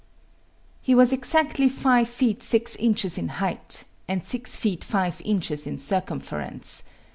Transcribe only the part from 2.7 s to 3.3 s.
inches in